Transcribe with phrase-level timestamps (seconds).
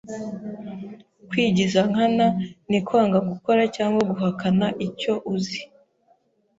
[1.29, 2.27] Kwigiza Nkana
[2.69, 5.61] ni kwanga gukora cg guhakana icyo uzi.